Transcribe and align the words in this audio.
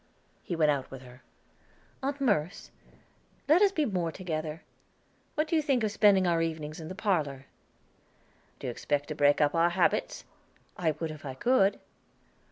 He 0.41 0.55
went 0.55 0.71
out 0.71 0.89
with 0.89 1.03
her. 1.03 1.21
"Aunt 2.01 2.19
Merce, 2.19 2.71
let 3.47 3.61
us 3.61 3.71
be 3.71 3.85
more 3.85 4.11
together. 4.11 4.63
What 5.35 5.47
do 5.47 5.55
you 5.55 5.61
think 5.61 5.83
of 5.83 5.91
spending 5.91 6.25
our 6.25 6.41
evenings 6.41 6.79
in 6.79 6.87
the 6.87 6.95
parlor?" 6.95 7.45
"Do 8.57 8.65
you 8.65 8.71
expect 8.71 9.09
to 9.09 9.13
break 9.13 9.39
up 9.41 9.53
our 9.53 9.69
habits?" 9.69 10.25
"I 10.75 10.89
would 10.93 11.11
if 11.11 11.23
I 11.23 11.35
could." 11.35 11.79